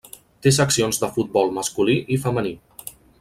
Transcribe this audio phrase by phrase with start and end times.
[0.45, 2.55] Té seccions de futbol masculí i femení.